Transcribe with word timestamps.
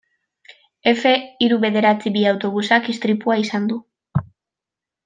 Efe 0.91 1.11
hiru 1.47 1.59
bederatzi 1.67 2.13
bi 2.17 2.25
autobusak 2.33 2.91
istripua 2.95 3.39
izan 3.45 3.73
du. 3.75 3.79